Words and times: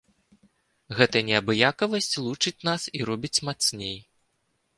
Гэтая 0.99 1.21
неабыякавасць 1.27 2.15
лучыць 2.29 2.55
нас 2.69 2.81
і 3.01 3.07
робіць 3.11 3.43
мацней. 3.51 3.97